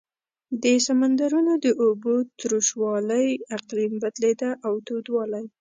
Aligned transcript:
لکه 0.03 0.55
د 0.63 0.65
سمندرونو 0.87 1.53
د 1.65 1.67
اوبو 1.83 2.13
تروش 2.39 2.67
والۍ 2.81 3.27
اقلیم 3.57 3.93
بدلېده 4.03 4.49
او 4.67 4.73
تودوالی. 4.87 5.45